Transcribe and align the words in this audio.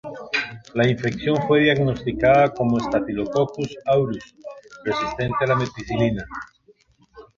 La 0.73 0.89
infección 0.89 1.37
fue 1.47 1.59
diagnosticada 1.59 2.51
como 2.55 2.79
Staphylococcus 2.79 3.77
aureus 3.85 4.33
resistente 4.83 5.35
a 5.41 5.45
la 5.49 5.55
meticilina. 5.55 6.25